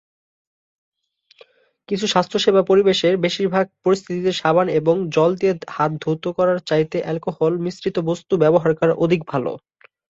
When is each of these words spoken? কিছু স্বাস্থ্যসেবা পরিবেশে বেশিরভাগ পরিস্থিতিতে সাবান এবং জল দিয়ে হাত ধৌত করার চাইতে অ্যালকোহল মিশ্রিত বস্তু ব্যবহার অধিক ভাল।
কিছু 1.89 2.05
স্বাস্থ্যসেবা 2.07 2.61
পরিবেশে 2.63 3.09
বেশিরভাগ 3.25 3.65
পরিস্থিতিতে 3.85 4.31
সাবান 4.41 4.67
এবং 4.79 4.95
জল 5.15 5.31
দিয়ে 5.35 5.53
হাত 5.69 5.91
ধৌত 6.03 6.23
করার 6.37 6.59
চাইতে 6.69 6.97
অ্যালকোহল 7.01 7.53
মিশ্রিত 7.65 7.97
বস্তু 8.09 8.33
ব্যবহার 8.43 8.71
অধিক 9.03 9.21
ভাল। 9.27 9.45